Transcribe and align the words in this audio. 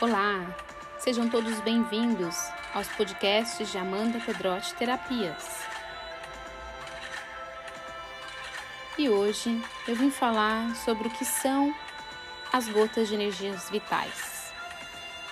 Olá, 0.00 0.46
sejam 1.00 1.28
todos 1.28 1.58
bem-vindos 1.62 2.36
aos 2.72 2.86
podcasts 2.86 3.68
de 3.68 3.76
Amanda 3.78 4.20
Pedrotti 4.20 4.72
Terapias. 4.76 5.66
E 8.96 9.08
hoje 9.08 9.60
eu 9.88 9.96
vim 9.96 10.08
falar 10.08 10.72
sobre 10.76 11.08
o 11.08 11.10
que 11.10 11.24
são 11.24 11.74
as 12.52 12.68
gotas 12.68 13.08
de 13.08 13.16
energias 13.16 13.68
vitais. 13.70 14.52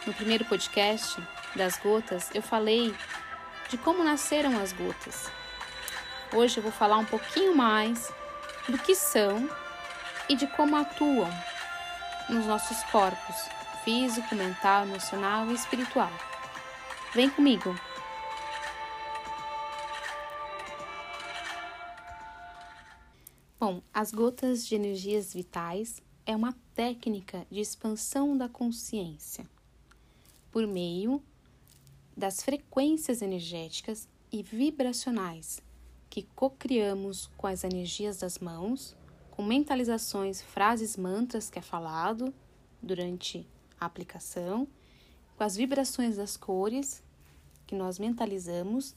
No 0.04 0.12
primeiro 0.12 0.44
podcast 0.44 1.16
das 1.54 1.76
gotas, 1.78 2.28
eu 2.34 2.42
falei 2.42 2.92
de 3.68 3.78
como 3.78 4.02
nasceram 4.02 4.60
as 4.60 4.72
gotas. 4.72 5.30
Hoje 6.34 6.56
eu 6.56 6.62
vou 6.64 6.72
falar 6.72 6.96
um 6.96 7.04
pouquinho 7.04 7.54
mais 7.54 8.12
do 8.68 8.78
que 8.78 8.96
são 8.96 9.48
e 10.28 10.34
de 10.34 10.48
como 10.48 10.74
atuam 10.76 11.30
nos 12.28 12.46
nossos 12.46 12.82
corpos 12.90 13.55
físico, 13.86 14.34
mental, 14.34 14.84
emocional 14.84 15.48
e 15.48 15.54
espiritual. 15.54 16.10
Vem 17.14 17.30
comigo! 17.30 17.72
Bom, 23.60 23.80
as 23.94 24.10
gotas 24.10 24.66
de 24.66 24.74
energias 24.74 25.32
vitais 25.32 26.02
é 26.26 26.34
uma 26.34 26.52
técnica 26.74 27.46
de 27.48 27.60
expansão 27.60 28.36
da 28.36 28.48
consciência 28.48 29.48
por 30.50 30.66
meio 30.66 31.22
das 32.16 32.42
frequências 32.42 33.22
energéticas 33.22 34.08
e 34.32 34.42
vibracionais 34.42 35.62
que 36.10 36.24
cocriamos 36.34 37.30
com 37.36 37.46
as 37.46 37.62
energias 37.62 38.18
das 38.18 38.40
mãos, 38.40 38.96
com 39.30 39.44
mentalizações, 39.44 40.42
frases, 40.42 40.96
mantras 40.96 41.48
que 41.48 41.60
é 41.60 41.62
falado 41.62 42.34
durante 42.82 43.46
a 43.80 43.86
aplicação, 43.86 44.66
com 45.36 45.44
as 45.44 45.56
vibrações 45.56 46.16
das 46.16 46.36
cores 46.36 47.02
que 47.66 47.74
nós 47.74 47.98
mentalizamos 47.98 48.94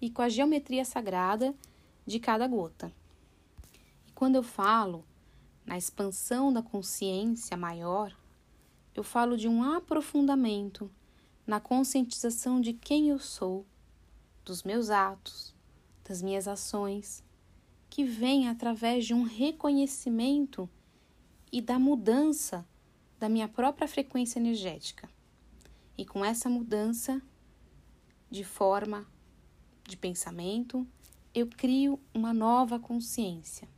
e 0.00 0.10
com 0.10 0.22
a 0.22 0.28
geometria 0.28 0.84
sagrada 0.84 1.54
de 2.06 2.18
cada 2.18 2.46
gota. 2.46 2.92
E 4.06 4.12
quando 4.12 4.36
eu 4.36 4.42
falo 4.42 5.04
na 5.64 5.76
expansão 5.76 6.52
da 6.52 6.62
consciência 6.62 7.56
maior, 7.56 8.16
eu 8.94 9.02
falo 9.02 9.36
de 9.36 9.48
um 9.48 9.62
aprofundamento 9.62 10.90
na 11.46 11.60
conscientização 11.60 12.60
de 12.60 12.72
quem 12.72 13.08
eu 13.08 13.18
sou, 13.18 13.66
dos 14.44 14.62
meus 14.62 14.90
atos, 14.90 15.54
das 16.04 16.20
minhas 16.20 16.46
ações, 16.46 17.24
que 17.88 18.04
vem 18.04 18.48
através 18.48 19.04
de 19.04 19.14
um 19.14 19.22
reconhecimento 19.22 20.68
e 21.50 21.60
da 21.60 21.78
mudança 21.78 22.66
da 23.22 23.28
minha 23.28 23.46
própria 23.46 23.86
frequência 23.86 24.40
energética. 24.40 25.08
E 25.96 26.04
com 26.04 26.24
essa 26.24 26.50
mudança 26.50 27.22
de 28.28 28.42
forma, 28.42 29.06
de 29.86 29.96
pensamento, 29.96 30.84
eu 31.32 31.46
crio 31.46 32.00
uma 32.12 32.34
nova 32.34 32.80
consciência. 32.80 33.68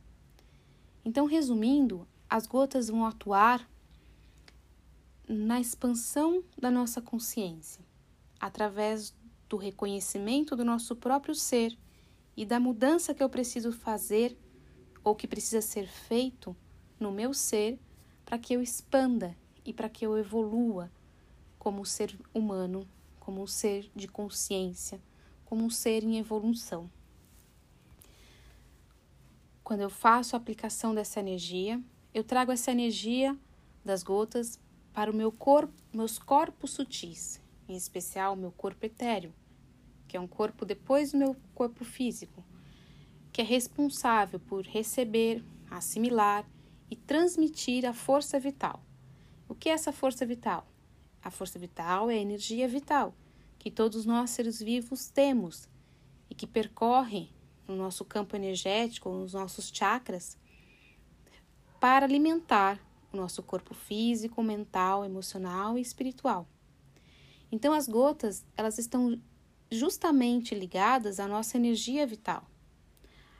Então, 1.05 1.27
resumindo, 1.27 2.07
as 2.27 2.47
gotas 2.47 2.87
vão 2.87 3.05
atuar 3.05 3.69
na 5.29 5.61
expansão 5.61 6.43
da 6.57 6.71
nossa 6.71 6.99
consciência, 6.99 7.85
através 8.39 9.15
do 9.47 9.57
reconhecimento 9.57 10.55
do 10.55 10.65
nosso 10.65 10.95
próprio 10.95 11.35
ser 11.35 11.77
e 12.35 12.47
da 12.47 12.59
mudança 12.59 13.13
que 13.13 13.21
eu 13.21 13.29
preciso 13.29 13.71
fazer 13.71 14.35
ou 15.03 15.13
que 15.13 15.27
precisa 15.27 15.61
ser 15.61 15.87
feito 15.87 16.57
no 16.99 17.11
meu 17.11 17.31
ser 17.31 17.79
para 18.25 18.39
que 18.39 18.53
eu 18.53 18.61
expanda 18.61 19.37
e 19.63 19.71
para 19.71 19.87
que 19.87 20.05
eu 20.05 20.17
evolua 20.17 20.91
como 21.59 21.85
ser 21.85 22.17
humano, 22.33 22.87
como 23.19 23.41
um 23.41 23.47
ser 23.47 23.89
de 23.95 24.07
consciência, 24.07 24.99
como 25.45 25.63
um 25.63 25.69
ser 25.69 26.03
em 26.03 26.17
evolução. 26.17 26.89
Quando 29.63 29.81
eu 29.81 29.89
faço 29.89 30.35
a 30.35 30.37
aplicação 30.37 30.93
dessa 30.93 31.19
energia, 31.19 31.81
eu 32.13 32.23
trago 32.23 32.51
essa 32.51 32.71
energia 32.71 33.37
das 33.83 34.03
gotas 34.03 34.59
para 34.93 35.11
o 35.11 35.15
meu 35.15 35.31
corpo, 35.31 35.73
meus 35.93 36.19
corpos 36.19 36.71
sutis, 36.71 37.41
em 37.67 37.75
especial 37.75 38.33
o 38.33 38.37
meu 38.37 38.51
corpo 38.51 38.85
etéreo, 38.85 39.33
que 40.07 40.15
é 40.15 40.19
um 40.19 40.27
corpo 40.27 40.65
depois 40.65 41.11
do 41.11 41.17
meu 41.17 41.35
corpo 41.53 41.83
físico, 41.83 42.43
que 43.33 43.41
é 43.41 43.43
responsável 43.43 44.39
por 44.39 44.63
receber, 44.65 45.43
assimilar 45.69 46.45
e 46.89 46.95
transmitir 46.95 47.85
a 47.85 47.93
força 47.93 48.39
vital. 48.39 48.83
O 49.47 49.55
que 49.55 49.69
é 49.69 49.73
essa 49.73 49.91
força 49.91 50.25
vital? 50.25 50.67
A 51.23 51.31
força 51.31 51.57
vital 51.57 52.09
é 52.09 52.15
a 52.15 52.21
energia 52.21 52.67
vital 52.67 53.13
que 53.65 53.71
todos 53.71 54.05
nós 54.05 54.29
seres 54.29 54.59
vivos 54.59 55.09
temos 55.09 55.67
e 56.29 56.35
que 56.35 56.45
percorre 56.45 57.29
no 57.67 57.75
nosso 57.75 58.05
campo 58.05 58.35
energético, 58.35 59.09
nos 59.09 59.33
nossos 59.33 59.71
chakras, 59.73 60.37
para 61.79 62.05
alimentar 62.05 62.79
o 63.11 63.17
nosso 63.17 63.41
corpo 63.41 63.73
físico, 63.73 64.43
mental, 64.43 65.03
emocional 65.03 65.79
e 65.79 65.81
espiritual. 65.81 66.47
Então 67.51 67.73
as 67.73 67.87
gotas, 67.87 68.45
elas 68.55 68.77
estão 68.77 69.19
justamente 69.71 70.53
ligadas 70.53 71.19
à 71.19 71.27
nossa 71.27 71.57
energia 71.57 72.05
vital, 72.05 72.47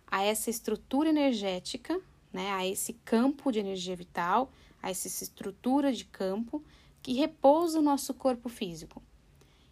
a 0.07 0.23
essa 0.23 0.49
estrutura 0.49 1.09
energética 1.09 2.01
né, 2.35 2.51
a 2.51 2.67
esse 2.67 2.91
campo 2.91 3.49
de 3.49 3.59
energia 3.59 3.95
vital, 3.95 4.51
a 4.83 4.89
essa 4.89 5.07
estrutura 5.07 5.93
de 5.93 6.03
campo 6.03 6.61
que 7.01 7.13
repousa 7.13 7.79
o 7.79 7.81
nosso 7.81 8.13
corpo 8.13 8.49
físico. 8.49 9.01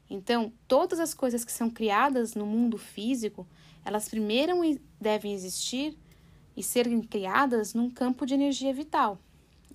Então, 0.09 0.53
todas 0.65 0.97
as 0.97 1.13
coisas 1.13 1.43
que 1.43 1.51
são 1.51 1.69
criadas 1.69 2.35
no 2.35 2.45
mundo 2.45 2.77
físico, 2.77 3.45
elas 3.83 4.07
primeiro 4.07 4.53
devem 4.97 5.33
existir 5.33 5.97
e 6.55 6.63
serem 6.63 7.01
criadas 7.01 7.73
num 7.73 7.89
campo 7.89 8.25
de 8.25 8.33
energia 8.33 8.73
vital. 8.73 9.19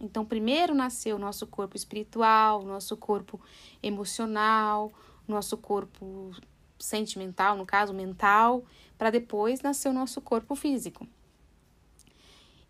Então, 0.00 0.24
primeiro 0.24 0.74
nasceu 0.74 1.16
o 1.16 1.18
nosso 1.18 1.46
corpo 1.46 1.76
espiritual, 1.76 2.62
nosso 2.62 2.96
corpo 2.96 3.38
emocional, 3.82 4.90
nosso 5.26 5.58
corpo 5.58 6.30
sentimental, 6.78 7.54
no 7.54 7.66
caso 7.66 7.92
mental, 7.92 8.64
para 8.96 9.10
depois 9.10 9.60
nascer 9.60 9.90
o 9.90 9.92
nosso 9.92 10.22
corpo 10.22 10.54
físico. 10.54 11.06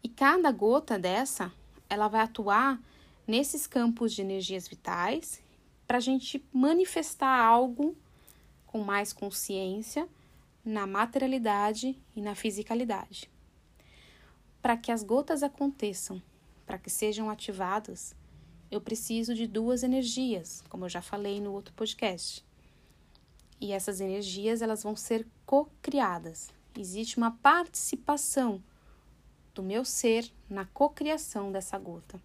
E 0.02 0.08
cada 0.08 0.50
gota 0.52 0.98
dessa, 0.98 1.52
ela 1.88 2.08
vai 2.08 2.20
atuar 2.20 2.80
nesses 3.26 3.66
campos 3.66 4.12
de 4.12 4.22
energias 4.22 4.68
vitais 4.68 5.42
para 5.86 5.98
a 5.98 6.00
gente 6.00 6.44
manifestar 6.52 7.40
algo 7.40 7.96
com 8.66 8.82
mais 8.84 9.12
consciência 9.12 10.08
na 10.64 10.86
materialidade 10.86 11.98
e 12.14 12.20
na 12.20 12.34
fisicalidade. 12.34 13.30
Para 14.60 14.76
que 14.76 14.92
as 14.92 15.02
gotas 15.02 15.42
aconteçam, 15.42 16.22
para 16.66 16.78
que 16.78 16.90
sejam 16.90 17.30
ativadas, 17.30 18.14
eu 18.70 18.80
preciso 18.80 19.34
de 19.34 19.46
duas 19.46 19.82
energias, 19.82 20.62
como 20.68 20.84
eu 20.84 20.88
já 20.90 21.00
falei 21.00 21.40
no 21.40 21.52
outro 21.52 21.72
podcast. 21.72 22.44
E 23.58 23.72
essas 23.72 24.00
energias 24.00 24.60
elas 24.60 24.82
vão 24.82 24.94
ser 24.94 25.26
co-criadas. 25.46 26.50
Existe 26.76 27.16
uma 27.16 27.30
participação 27.30 28.62
do 29.54 29.62
meu 29.62 29.84
ser 29.84 30.30
na 30.48 30.64
cocriação 30.66 31.50
dessa 31.50 31.78
gota. 31.78 32.20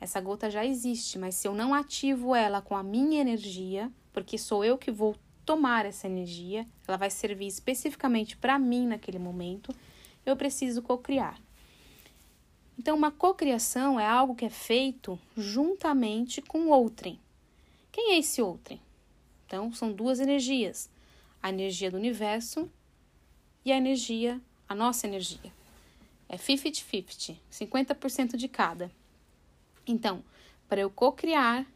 Essa 0.00 0.20
gota 0.20 0.50
já 0.50 0.64
existe, 0.64 1.18
mas 1.18 1.34
se 1.34 1.48
eu 1.48 1.54
não 1.54 1.72
ativo 1.72 2.34
ela 2.34 2.60
com 2.60 2.76
a 2.76 2.82
minha 2.82 3.20
energia, 3.20 3.90
porque 4.12 4.36
sou 4.36 4.64
eu 4.64 4.76
que 4.76 4.90
vou 4.90 5.16
tomar 5.44 5.86
essa 5.86 6.06
energia, 6.06 6.66
ela 6.86 6.96
vai 6.96 7.10
servir 7.10 7.46
especificamente 7.46 8.36
para 8.36 8.58
mim 8.58 8.86
naquele 8.86 9.18
momento, 9.18 9.74
eu 10.24 10.36
preciso 10.36 10.82
cocriar. 10.82 11.40
Então, 12.78 12.96
uma 12.96 13.10
cocriação 13.10 14.00
é 14.00 14.06
algo 14.06 14.34
que 14.34 14.44
é 14.44 14.50
feito 14.50 15.18
juntamente 15.36 16.42
com 16.42 16.68
outrem. 16.68 17.20
Quem 17.92 18.12
é 18.12 18.18
esse 18.18 18.42
outrem? 18.42 18.80
Então, 19.46 19.72
são 19.72 19.92
duas 19.92 20.18
energias: 20.18 20.90
a 21.42 21.50
energia 21.50 21.90
do 21.90 21.96
universo 21.96 22.68
e 23.64 23.70
a 23.70 23.76
energia, 23.76 24.40
a 24.68 24.74
nossa 24.74 25.06
energia. 25.06 25.52
É 26.28 26.36
50-50, 26.36 27.36
50% 27.50 28.36
de 28.36 28.48
cada. 28.48 28.90
Então, 29.86 30.24
para 30.68 30.80
eu 30.80 30.90
co-criar, 30.90 31.66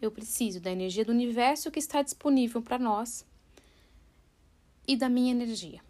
eu 0.00 0.10
preciso 0.10 0.60
da 0.60 0.70
energia 0.70 1.04
do 1.04 1.12
universo 1.12 1.70
que 1.70 1.78
está 1.78 2.02
disponível 2.02 2.60
para 2.60 2.78
nós 2.78 3.24
e 4.86 4.96
da 4.96 5.08
minha 5.08 5.30
energia. 5.30 5.80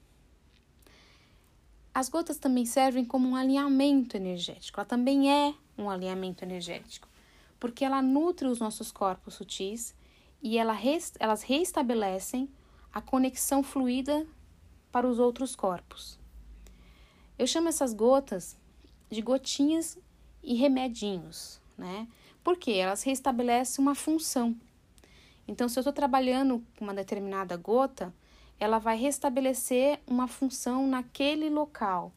As 1.94 2.08
gotas 2.08 2.38
também 2.38 2.64
servem 2.64 3.04
como 3.04 3.28
um 3.28 3.36
alinhamento 3.36 4.16
energético. 4.16 4.80
Ela 4.80 4.86
também 4.86 5.30
é 5.30 5.54
um 5.76 5.90
alinhamento 5.90 6.44
energético, 6.44 7.08
porque 7.58 7.84
ela 7.84 8.02
nutre 8.02 8.46
os 8.46 8.58
nossos 8.58 8.90
corpos 8.90 9.34
sutis 9.34 9.94
e 10.42 10.58
ela, 10.58 10.76
elas 11.18 11.42
reestabelecem 11.42 12.48
a 12.92 13.00
conexão 13.00 13.62
fluida 13.62 14.26
para 14.90 15.08
os 15.08 15.18
outros 15.18 15.56
corpos. 15.56 16.18
Eu 17.42 17.46
chamo 17.48 17.68
essas 17.68 17.92
gotas 17.92 18.56
de 19.10 19.20
gotinhas 19.20 19.98
e 20.44 20.54
remedinhos, 20.54 21.60
né? 21.76 22.06
Porque 22.44 22.70
elas 22.70 23.02
restabelecem 23.02 23.82
uma 23.82 23.96
função. 23.96 24.54
Então, 25.48 25.68
se 25.68 25.76
eu 25.76 25.80
estou 25.80 25.92
trabalhando 25.92 26.64
com 26.78 26.84
uma 26.84 26.94
determinada 26.94 27.56
gota, 27.56 28.14
ela 28.60 28.78
vai 28.78 28.96
restabelecer 28.96 29.98
uma 30.06 30.28
função 30.28 30.86
naquele 30.86 31.50
local, 31.50 32.12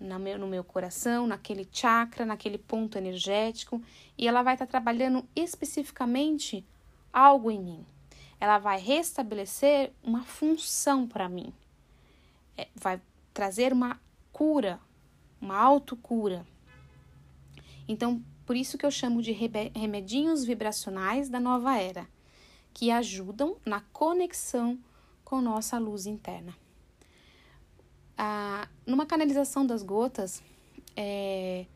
no 0.00 0.48
meu 0.48 0.64
coração, 0.64 1.28
naquele 1.28 1.68
chakra, 1.70 2.26
naquele 2.26 2.58
ponto 2.58 2.98
energético, 2.98 3.80
e 4.18 4.26
ela 4.26 4.42
vai 4.42 4.54
estar 4.54 4.66
tá 4.66 4.70
trabalhando 4.70 5.24
especificamente 5.36 6.66
algo 7.12 7.52
em 7.52 7.62
mim. 7.62 7.86
Ela 8.40 8.58
vai 8.58 8.80
restabelecer 8.80 9.92
uma 10.02 10.24
função 10.24 11.06
para 11.06 11.28
mim. 11.28 11.54
É, 12.58 12.66
vai 12.74 13.00
trazer 13.32 13.72
uma 13.72 13.96
cura, 14.40 14.80
uma 15.38 15.58
autocura. 15.58 16.46
Então, 17.86 18.24
por 18.46 18.56
isso 18.56 18.78
que 18.78 18.86
eu 18.86 18.90
chamo 18.90 19.20
de 19.20 19.32
remedinhos 19.32 20.46
vibracionais 20.46 21.28
da 21.28 21.38
nova 21.38 21.76
era, 21.76 22.08
que 22.72 22.90
ajudam 22.90 23.58
na 23.66 23.82
conexão 23.92 24.78
com 25.26 25.42
nossa 25.42 25.76
luz 25.76 26.06
interna. 26.06 26.56
Ah, 28.16 28.66
numa 28.86 29.04
canalização 29.04 29.66
das 29.66 29.82
gotas, 29.82 30.42
é, 30.96 31.66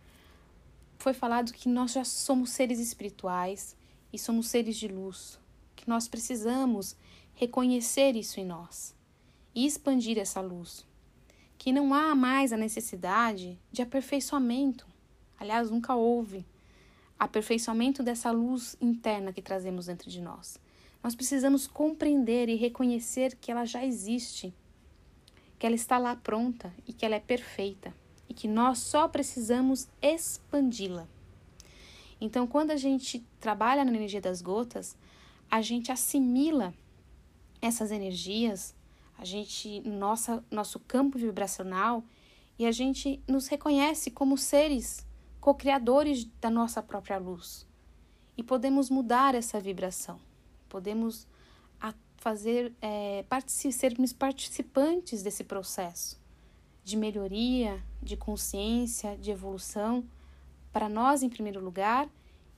foi 0.96 1.12
falado 1.12 1.52
que 1.52 1.68
nós 1.68 1.92
já 1.92 2.02
somos 2.02 2.48
seres 2.48 2.78
espirituais 2.78 3.76
e 4.10 4.18
somos 4.18 4.48
seres 4.48 4.78
de 4.78 4.88
luz, 4.88 5.38
que 5.76 5.86
nós 5.86 6.08
precisamos 6.08 6.96
reconhecer 7.34 8.16
isso 8.16 8.40
em 8.40 8.46
nós 8.46 8.96
e 9.54 9.66
expandir 9.66 10.16
essa 10.16 10.40
luz, 10.40 10.86
que 11.64 11.72
não 11.72 11.94
há 11.94 12.14
mais 12.14 12.52
a 12.52 12.58
necessidade 12.58 13.58
de 13.72 13.80
aperfeiçoamento. 13.80 14.86
Aliás, 15.40 15.70
nunca 15.70 15.94
houve 15.94 16.44
aperfeiçoamento 17.18 18.02
dessa 18.02 18.30
luz 18.30 18.76
interna 18.82 19.32
que 19.32 19.40
trazemos 19.40 19.86
dentro 19.86 20.10
de 20.10 20.20
nós. 20.20 20.60
Nós 21.02 21.14
precisamos 21.14 21.66
compreender 21.66 22.50
e 22.50 22.54
reconhecer 22.54 23.34
que 23.36 23.50
ela 23.50 23.64
já 23.64 23.82
existe, 23.82 24.52
que 25.58 25.64
ela 25.64 25.74
está 25.74 25.96
lá 25.96 26.14
pronta 26.14 26.70
e 26.86 26.92
que 26.92 27.02
ela 27.06 27.14
é 27.14 27.20
perfeita 27.20 27.94
e 28.28 28.34
que 28.34 28.46
nós 28.46 28.80
só 28.80 29.08
precisamos 29.08 29.88
expandi-la. 30.02 31.08
Então, 32.20 32.46
quando 32.46 32.72
a 32.72 32.76
gente 32.76 33.24
trabalha 33.40 33.86
na 33.86 33.90
energia 33.90 34.20
das 34.20 34.42
gotas, 34.42 34.98
a 35.50 35.62
gente 35.62 35.90
assimila 35.90 36.74
essas 37.62 37.90
energias, 37.90 38.74
a 39.18 39.24
gente 39.24 39.80
nossa 39.80 40.44
nosso 40.50 40.80
campo 40.80 41.18
vibracional 41.18 42.04
e 42.58 42.66
a 42.66 42.72
gente 42.72 43.22
nos 43.28 43.48
reconhece 43.48 44.10
como 44.10 44.36
seres 44.36 45.06
co-criadores 45.40 46.24
da 46.40 46.50
nossa 46.50 46.82
própria 46.82 47.18
luz. 47.18 47.66
E 48.36 48.42
podemos 48.42 48.90
mudar 48.90 49.34
essa 49.34 49.60
vibração. 49.60 50.18
Podemos 50.68 51.26
fazer 52.24 52.72
é, 52.80 53.22
sermos 53.70 54.14
participantes 54.14 55.22
desse 55.22 55.44
processo 55.44 56.18
de 56.82 56.96
melhoria, 56.96 57.82
de 58.02 58.16
consciência, 58.16 59.14
de 59.18 59.30
evolução 59.30 60.02
para 60.72 60.88
nós 60.88 61.22
em 61.22 61.28
primeiro 61.28 61.62
lugar 61.62 62.08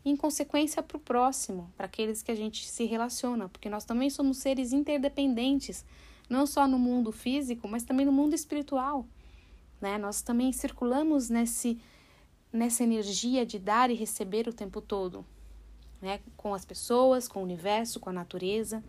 e 0.05 0.11
em 0.11 0.17
consequência 0.17 0.83
para 0.85 0.97
o 0.97 1.01
próximo, 1.01 1.69
para 1.77 1.87
aqueles 1.87 2.23
que 2.23 2.31
a 2.31 2.35
gente 2.37 2.65
se 2.69 2.85
relaciona, 2.85 3.49
porque 3.49 3.69
nós 3.69 3.85
também 3.85 4.09
somos 4.09 4.37
seres 4.39 4.73
interdependentes, 4.73 5.85
não 6.29 6.47
só 6.47 6.67
no 6.67 6.79
mundo 6.79 7.13
físico, 7.13 7.69
mas 7.69 7.83
também 7.83 8.07
no 8.07 8.13
mundo 8.13 8.35
espiritual. 8.35 9.07
Né? 9.81 9.99
Nós 9.99 10.23
também 10.23 10.53
circulamos 10.53 11.29
nesse, 11.29 11.79
nessa 12.53 12.83
energia 12.83 13.45
de 13.45 13.59
dar 13.59 13.91
e 13.91 13.95
receber 13.95 14.49
o 14.49 14.53
tempo 14.53 14.81
todo, 14.81 15.25
né? 16.01 16.21
com 16.37 16.55
as 16.55 16.65
pessoas, 16.65 17.29
com 17.29 17.41
o 17.41 17.45
universo, 17.45 18.01
com 18.01 18.11
a 18.11 18.13
natureza. 18.13 18.83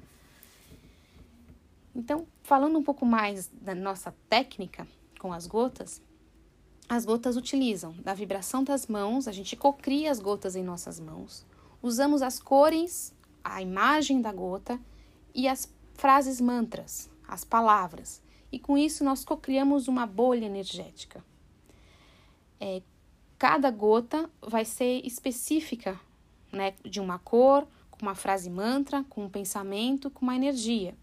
Então, 1.96 2.28
falando 2.44 2.78
um 2.78 2.84
pouco 2.84 3.06
mais 3.06 3.50
da 3.62 3.74
nossa 3.74 4.14
técnica 4.30 4.88
com 5.20 5.34
as 5.34 5.48
gotas, 5.48 6.02
as 6.88 7.04
gotas 7.04 7.36
utilizam 7.36 7.94
da 8.04 8.14
vibração 8.14 8.64
das 8.64 8.88
mãos, 8.88 9.28
a 9.28 9.32
gente 9.32 9.56
cocria 9.56 10.10
as 10.10 10.20
gotas 10.20 10.56
em 10.56 10.64
nossas 10.64 11.00
mãos, 11.00 11.46
usamos 11.82 12.22
as 12.22 12.40
cores, 12.40 13.14
a 13.44 13.62
imagem 13.62 14.22
da 14.22 14.32
gota 14.32 14.80
e 15.34 15.48
as 15.48 15.68
frases 15.96 16.40
mantras, 16.40 17.10
as 17.28 17.44
palavras, 17.44 18.22
e 18.52 18.58
com 18.60 18.78
isso 18.78 19.04
nós 19.04 19.24
cocriamos 19.26 19.88
uma 19.88 20.06
bolha 20.06 20.46
energética. 20.46 21.24
É, 22.60 22.82
cada 23.38 23.70
gota 23.70 24.30
vai 24.42 24.66
ser 24.66 25.06
específica 25.06 26.00
né, 26.52 26.74
de 26.84 27.00
uma 27.00 27.20
cor, 27.20 27.68
com 27.92 28.06
uma 28.06 28.16
frase 28.16 28.50
mantra, 28.50 29.04
com 29.10 29.26
um 29.26 29.30
pensamento, 29.30 30.10
com 30.10 30.26
uma 30.26 30.36
energia. 30.36 30.96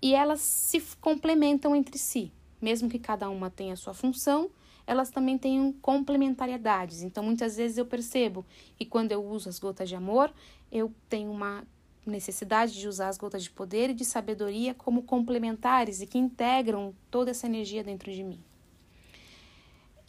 E 0.00 0.14
elas 0.14 0.40
se 0.40 0.80
complementam 1.00 1.74
entre 1.74 1.98
si. 1.98 2.32
Mesmo 2.60 2.88
que 2.88 2.98
cada 2.98 3.28
uma 3.28 3.50
tenha 3.50 3.74
a 3.74 3.76
sua 3.76 3.94
função, 3.94 4.50
elas 4.86 5.10
também 5.10 5.36
têm 5.36 5.72
complementariedades. 5.82 7.02
Então, 7.02 7.24
muitas 7.24 7.56
vezes 7.56 7.76
eu 7.76 7.84
percebo 7.84 8.44
que 8.76 8.84
quando 8.84 9.12
eu 9.12 9.24
uso 9.24 9.48
as 9.48 9.58
gotas 9.58 9.88
de 9.88 9.96
amor, 9.96 10.32
eu 10.70 10.92
tenho 11.08 11.30
uma 11.30 11.64
necessidade 12.06 12.78
de 12.78 12.88
usar 12.88 13.08
as 13.08 13.18
gotas 13.18 13.42
de 13.42 13.50
poder 13.50 13.90
e 13.90 13.94
de 13.94 14.04
sabedoria 14.04 14.74
como 14.74 15.02
complementares 15.02 16.00
e 16.00 16.06
que 16.06 16.18
integram 16.18 16.94
toda 17.10 17.30
essa 17.30 17.46
energia 17.46 17.82
dentro 17.82 18.12
de 18.12 18.22
mim. 18.22 18.40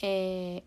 É, 0.01 0.63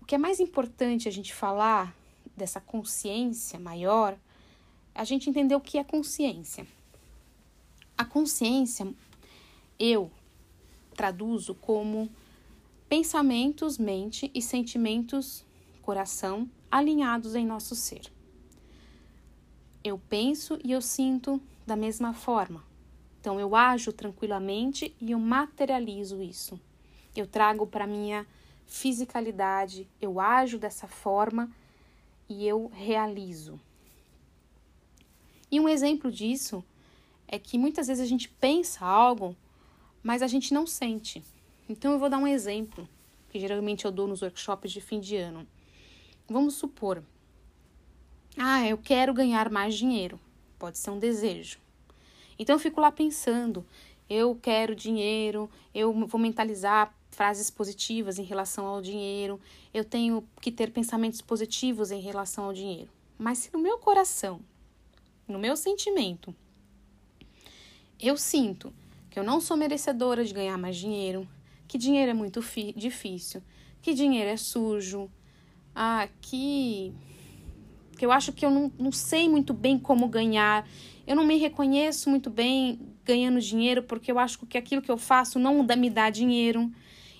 o 0.00 0.04
que 0.04 0.14
é 0.14 0.18
mais 0.18 0.40
importante 0.40 1.08
a 1.08 1.12
gente 1.12 1.32
falar 1.32 1.96
dessa 2.36 2.60
consciência 2.60 3.58
maior, 3.58 4.18
a 4.94 5.04
gente 5.04 5.28
entender 5.28 5.54
o 5.54 5.60
que 5.60 5.78
é 5.78 5.84
consciência. 5.84 6.66
A 7.96 8.04
consciência, 8.04 8.92
eu 9.78 10.10
traduzo 10.94 11.54
como 11.54 12.10
pensamentos, 12.88 13.78
mente 13.78 14.30
e 14.34 14.42
sentimentos, 14.42 15.44
coração, 15.80 16.48
alinhados 16.70 17.34
em 17.34 17.46
nosso 17.46 17.74
ser. 17.74 18.10
Eu 19.82 19.98
penso 20.08 20.58
e 20.62 20.72
eu 20.72 20.80
sinto 20.80 21.40
da 21.66 21.74
mesma 21.74 22.12
forma. 22.12 22.62
Então 23.20 23.38
eu 23.38 23.54
ajo 23.54 23.92
tranquilamente 23.92 24.94
e 25.00 25.12
eu 25.12 25.18
materializo 25.18 26.22
isso. 26.22 26.60
Eu 27.14 27.26
trago 27.26 27.66
para 27.66 27.86
minha 27.86 28.26
fisicalidade, 28.66 29.88
eu 30.00 30.20
ajo 30.20 30.58
dessa 30.58 30.86
forma 30.86 31.50
e 32.28 32.46
eu 32.46 32.70
realizo. 32.74 33.60
E 35.50 35.58
um 35.58 35.68
exemplo 35.68 36.10
disso 36.10 36.64
é 37.26 37.38
que 37.38 37.58
muitas 37.58 37.88
vezes 37.88 38.02
a 38.02 38.06
gente 38.06 38.28
pensa 38.28 38.84
algo, 38.84 39.36
mas 40.02 40.22
a 40.22 40.26
gente 40.26 40.54
não 40.54 40.66
sente. 40.66 41.22
Então 41.68 41.92
eu 41.92 41.98
vou 41.98 42.08
dar 42.08 42.18
um 42.18 42.26
exemplo 42.26 42.88
que 43.30 43.38
geralmente 43.38 43.84
eu 43.84 43.92
dou 43.92 44.06
nos 44.06 44.22
workshops 44.22 44.70
de 44.70 44.80
fim 44.80 45.00
de 45.00 45.16
ano. 45.16 45.46
Vamos 46.28 46.54
supor, 46.54 47.02
ah, 48.36 48.66
eu 48.66 48.78
quero 48.78 49.12
ganhar 49.12 49.50
mais 49.50 49.74
dinheiro. 49.74 50.18
Pode 50.58 50.78
ser 50.78 50.90
um 50.90 50.98
desejo. 50.98 51.58
Então 52.38 52.56
eu 52.56 52.60
fico 52.60 52.80
lá 52.80 52.90
pensando, 52.90 53.66
eu 54.08 54.34
quero 54.34 54.74
dinheiro, 54.74 55.50
eu 55.74 55.92
vou 56.06 56.20
mentalizar 56.20 56.94
frases 57.10 57.50
positivas 57.50 58.18
em 58.18 58.22
relação 58.22 58.66
ao 58.66 58.80
dinheiro, 58.80 59.40
eu 59.74 59.84
tenho 59.84 60.24
que 60.40 60.50
ter 60.50 60.70
pensamentos 60.70 61.20
positivos 61.20 61.90
em 61.90 62.00
relação 62.00 62.44
ao 62.44 62.52
dinheiro. 62.52 62.90
Mas 63.18 63.38
se 63.38 63.52
no 63.52 63.58
meu 63.58 63.78
coração, 63.78 64.40
no 65.28 65.38
meu 65.38 65.56
sentimento, 65.56 66.34
eu 68.00 68.16
sinto 68.16 68.72
que 69.10 69.18
eu 69.18 69.24
não 69.24 69.40
sou 69.40 69.56
merecedora 69.56 70.24
de 70.24 70.32
ganhar 70.32 70.56
mais 70.56 70.76
dinheiro, 70.76 71.28
que 71.68 71.76
dinheiro 71.76 72.10
é 72.10 72.14
muito 72.14 72.40
difícil, 72.74 73.42
que 73.82 73.92
dinheiro 73.92 74.30
é 74.30 74.36
sujo, 74.36 75.10
ah, 75.74 76.08
que, 76.20 76.94
que 78.00 78.06
eu 78.06 78.10
acho 78.10 78.32
que 78.32 78.46
eu 78.46 78.50
não, 78.50 78.72
não 78.78 78.90
sei 78.90 79.28
muito 79.28 79.52
bem 79.52 79.78
como 79.78 80.08
ganhar, 80.08 80.66
eu 81.06 81.14
não 81.14 81.22
me 81.22 81.36
reconheço 81.36 82.08
muito 82.08 82.30
bem 82.30 82.80
ganhando 83.04 83.38
dinheiro 83.38 83.82
porque 83.82 84.10
eu 84.10 84.18
acho 84.18 84.46
que 84.46 84.56
aquilo 84.56 84.80
que 84.80 84.90
eu 84.90 84.96
faço 84.96 85.38
não 85.38 85.62
me 85.62 85.90
dá 85.90 86.08
dinheiro. 86.08 86.72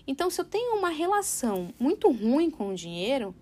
Então, 0.07 0.31
se 0.31 0.41
eu 0.41 0.45
tenho 0.45 0.79
uma 0.79 0.89
relação 0.89 1.69
muito 1.79 2.11
ruim 2.11 2.51
com 2.51 2.71
o 2.71 2.75
dinheiro, 2.75 3.35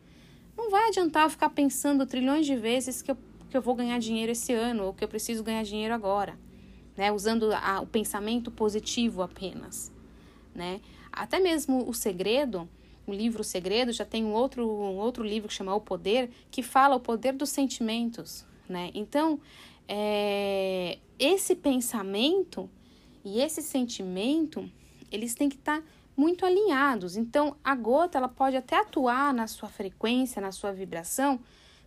não 0.57 0.68
vai 0.68 0.88
adiantar 0.88 1.23
eu 1.23 1.30
ficar 1.30 1.50
pensando 1.50 2.04
trilhões 2.04 2.45
de 2.45 2.57
vezes 2.57 3.02
que 3.02 3.12
eu, 3.12 3.16
que 3.49 3.57
eu 3.57 3.62
vou 3.62 3.76
ganhar 3.76 4.00
dinheiro 4.00 4.33
esse 4.33 4.52
ano 4.52 4.87
ou 4.87 4.92
que 4.92 5.04
eu 5.04 5.09
preciso 5.09 5.45
ganhar 5.45 5.62
dinheiro 5.62 5.95
agora 5.95 6.37
né? 6.99 7.12
Usando 7.12 7.52
a, 7.52 7.80
o 7.80 7.87
pensamento 7.87 8.50
positivo 8.50 9.23
apenas, 9.23 9.92
né? 10.52 10.80
Até 11.12 11.38
mesmo 11.38 11.88
o 11.88 11.95
segredo, 11.95 12.68
o 13.11 13.15
livro 13.15 13.41
O 13.41 13.45
Segredo, 13.45 13.93
já 13.93 14.05
tem 14.05 14.25
um 14.25 14.33
outro, 14.33 14.69
um 14.69 14.97
outro 14.99 15.25
livro 15.25 15.49
que 15.49 15.55
chama 15.55 15.75
O 15.75 15.81
Poder, 15.81 16.31
que 16.50 16.62
fala 16.62 16.97
o 16.97 17.00
poder 17.00 17.33
dos 17.33 17.49
sentimentos, 17.49 18.45
né? 18.69 18.91
Então, 18.95 19.41
é, 19.88 20.99
esse 21.19 21.57
pensamento 21.57 22.69
e 23.25 23.41
esse 23.41 23.62
sentimento, 23.62 24.71
eles 25.11 25.35
têm 25.35 25.49
que 25.49 25.57
estar 25.57 25.81
tá 25.81 25.87
muito 26.17 26.45
alinhados. 26.45 27.17
Então, 27.17 27.57
a 27.65 27.75
gota, 27.75 28.19
ela 28.19 28.29
pode 28.29 28.57
até 28.57 28.77
atuar 28.77 29.33
na 29.33 29.47
sua 29.47 29.69
frequência, 29.69 30.43
na 30.43 30.53
sua 30.53 30.73
vibração, 30.73 31.41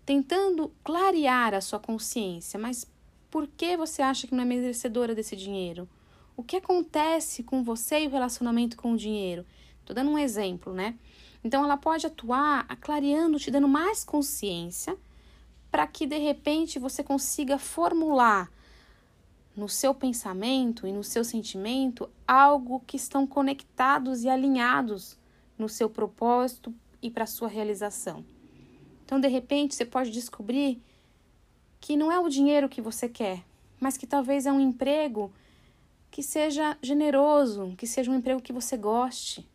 tentando 0.05 0.71
clarear 0.83 1.53
a 1.53 1.61
sua 1.61 1.79
consciência. 1.79 2.59
Mas 2.59 2.89
por 3.29 3.47
que 3.47 3.77
você 3.77 4.01
acha 4.01 4.25
que 4.25 4.33
não 4.33 4.43
é 4.43 4.45
merecedora 4.45 5.13
desse 5.13 5.35
dinheiro? 5.35 5.87
O 6.35 6.43
que 6.43 6.55
acontece 6.55 7.43
com 7.43 7.63
você 7.63 8.03
e 8.03 8.07
o 8.07 8.09
relacionamento 8.09 8.75
com 8.75 8.93
o 8.93 8.97
dinheiro? 8.97 9.45
Estou 9.81 9.95
dando 9.95 10.11
um 10.11 10.17
exemplo, 10.17 10.73
né? 10.73 10.95
Então, 11.43 11.63
ela 11.63 11.77
pode 11.77 12.05
atuar 12.05 12.65
clareando, 12.77 13.39
te 13.39 13.51
dando 13.51 13.67
mais 13.67 14.03
consciência 14.03 14.97
para 15.71 15.87
que 15.87 16.05
de 16.05 16.17
repente 16.17 16.77
você 16.77 17.03
consiga 17.03 17.57
formular 17.57 18.51
no 19.55 19.67
seu 19.67 19.93
pensamento 19.93 20.87
e 20.87 20.91
no 20.91 21.03
seu 21.03 21.23
sentimento 21.23 22.09
algo 22.27 22.81
que 22.85 22.97
estão 22.97 23.25
conectados 23.25 24.23
e 24.23 24.29
alinhados 24.29 25.17
no 25.57 25.67
seu 25.67 25.89
propósito 25.89 26.73
e 27.01 27.09
para 27.09 27.25
sua 27.25 27.47
realização. 27.47 28.23
Então, 29.05 29.19
de 29.19 29.27
repente, 29.27 29.75
você 29.75 29.85
pode 29.85 30.11
descobrir 30.11 30.81
que 31.79 31.97
não 31.97 32.11
é 32.11 32.19
o 32.19 32.29
dinheiro 32.29 32.69
que 32.69 32.81
você 32.81 33.09
quer, 33.09 33.43
mas 33.79 33.97
que 33.97 34.07
talvez 34.07 34.45
é 34.45 34.51
um 34.51 34.59
emprego 34.59 35.31
que 36.09 36.21
seja 36.21 36.77
generoso, 36.81 37.73
que 37.77 37.87
seja 37.87 38.11
um 38.11 38.15
emprego 38.15 38.41
que 38.41 38.53
você 38.53 38.77
goste, 38.77 39.47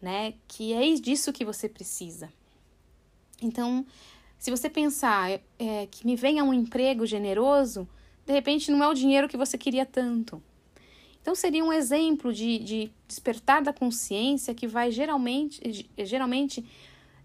né? 0.00 0.34
Que 0.46 0.72
é 0.72 0.94
disso 0.94 1.32
que 1.32 1.44
você 1.44 1.68
precisa. 1.68 2.32
Então, 3.40 3.86
se 4.38 4.50
você 4.50 4.68
pensar 4.68 5.40
é, 5.58 5.86
que 5.90 6.06
me 6.06 6.16
venha 6.16 6.44
um 6.44 6.54
emprego 6.54 7.06
generoso, 7.06 7.88
de 8.26 8.32
repente 8.32 8.70
não 8.70 8.82
é 8.82 8.88
o 8.88 8.94
dinheiro 8.94 9.28
que 9.28 9.36
você 9.36 9.56
queria 9.56 9.86
tanto. 9.86 10.42
Então, 11.20 11.34
seria 11.34 11.64
um 11.64 11.72
exemplo 11.72 12.32
de, 12.32 12.58
de 12.58 12.92
despertar 13.06 13.62
da 13.62 13.72
consciência 13.72 14.54
que 14.54 14.66
vai 14.66 14.90
geralmente, 14.90 15.88
geralmente 15.98 16.64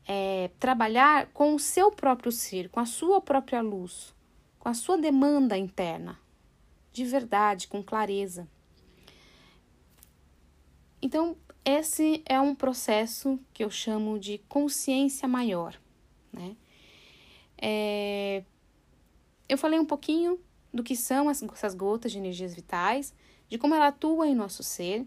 é, 0.08 0.50
trabalhar 0.60 1.28
com 1.28 1.56
o 1.56 1.60
seu 1.60 1.92
próprio 1.92 2.32
ser, 2.32 2.70
com 2.70 2.80
a 2.80 2.86
sua 2.86 3.22
própria 3.22 3.62
luz, 3.62 4.14
com 4.60 4.70
a 4.70 4.74
sua 4.74 4.98
demanda 4.98 5.58
interna, 5.58 6.20
de 6.92 7.06
verdade, 7.06 7.68
com 7.68 7.82
clareza. 7.82 8.48
Então, 11.02 11.36
esse 11.66 12.22
é 12.26 12.40
um 12.40 12.54
processo 12.54 13.40
que 13.54 13.64
eu 13.64 13.70
chamo 13.70 14.20
de 14.20 14.40
consciência 14.50 15.28
maior, 15.28 15.80
né? 16.32 16.56
É, 17.58 18.44
eu 19.48 19.58
falei 19.58 19.80
um 19.80 19.86
pouquinho 19.86 20.40
do 20.74 20.84
que 20.84 20.96
são 20.96 21.30
essas 21.30 21.74
gotas 21.74 22.12
de 22.12 22.18
energias 22.18 22.54
vitais, 22.54 23.14
de 23.48 23.58
como 23.58 23.76
ela 23.76 23.88
atua 23.88 24.28
em 24.28 24.36
nosso 24.36 24.64
ser. 24.64 25.06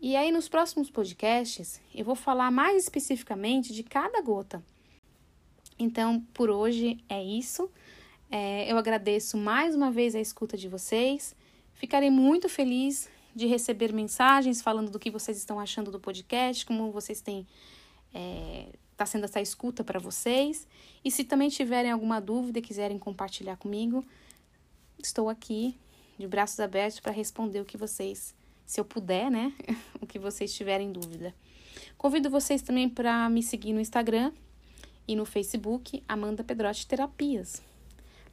E 0.00 0.16
aí, 0.16 0.32
nos 0.32 0.48
próximos 0.48 0.90
podcasts, 0.90 1.80
eu 1.94 2.04
vou 2.04 2.14
falar 2.16 2.50
mais 2.50 2.82
especificamente 2.82 3.72
de 3.72 3.82
cada 3.82 4.20
gota. 4.20 4.62
Então, 5.78 6.20
por 6.32 6.50
hoje 6.50 6.98
é 7.08 7.22
isso. 7.22 7.70
É, 8.30 8.70
eu 8.70 8.76
agradeço 8.76 9.36
mais 9.36 9.74
uma 9.74 9.90
vez 9.90 10.14
a 10.14 10.20
escuta 10.20 10.56
de 10.56 10.68
vocês. 10.68 11.36
Ficarei 11.74 12.10
muito 12.10 12.48
feliz 12.48 13.08
de 13.34 13.46
receber 13.46 13.92
mensagens 13.92 14.62
falando 14.62 14.90
do 14.90 14.98
que 14.98 15.10
vocês 15.10 15.36
estão 15.36 15.58
achando 15.58 15.90
do 15.90 15.98
podcast, 15.98 16.64
como 16.64 16.90
vocês 16.92 17.20
têm. 17.20 17.46
É, 18.12 18.68
tá 18.96 19.04
sendo 19.04 19.24
essa 19.24 19.40
escuta 19.40 19.82
para 19.82 19.98
vocês. 19.98 20.66
E 21.04 21.10
se 21.10 21.24
também 21.24 21.48
tiverem 21.48 21.90
alguma 21.90 22.20
dúvida 22.20 22.58
e 22.58 22.62
quiserem 22.62 22.98
compartilhar 22.98 23.56
comigo, 23.56 24.04
estou 25.02 25.28
aqui 25.28 25.76
de 26.18 26.26
braços 26.26 26.60
abertos 26.60 27.00
para 27.00 27.12
responder 27.12 27.60
o 27.60 27.64
que 27.64 27.76
vocês, 27.76 28.34
se 28.64 28.80
eu 28.80 28.84
puder, 28.84 29.30
né? 29.30 29.52
o 30.00 30.06
que 30.06 30.18
vocês 30.18 30.54
tiverem 30.54 30.92
dúvida. 30.92 31.34
Convido 31.98 32.30
vocês 32.30 32.62
também 32.62 32.88
para 32.88 33.28
me 33.28 33.42
seguir 33.42 33.72
no 33.72 33.80
Instagram 33.80 34.32
e 35.08 35.16
no 35.16 35.24
Facebook, 35.24 36.02
Amanda 36.08 36.44
Pedrotti 36.44 36.86
Terapias. 36.86 37.62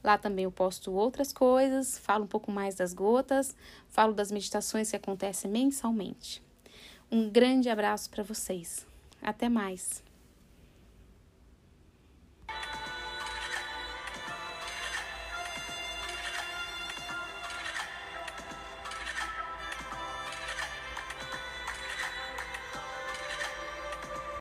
Lá 0.03 0.17
também 0.17 0.45
eu 0.45 0.51
posto 0.51 0.91
outras 0.91 1.31
coisas, 1.31 1.97
falo 1.97 2.23
um 2.23 2.27
pouco 2.27 2.51
mais 2.51 2.75
das 2.75 2.93
gotas, 2.93 3.55
falo 3.89 4.13
das 4.13 4.31
meditações 4.31 4.89
que 4.89 4.95
acontecem 4.95 5.49
mensalmente. 5.49 6.41
Um 7.11 7.29
grande 7.29 7.69
abraço 7.69 8.09
para 8.09 8.23
vocês. 8.23 8.87
Até 9.21 9.47
mais. 9.47 10.03